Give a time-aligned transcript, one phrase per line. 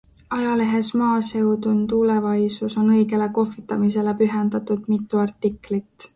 [0.35, 6.09] Ajalehes Maaseudun Tulevaisuus on õigele kohvitamisele pühendatud mitu artiklilt.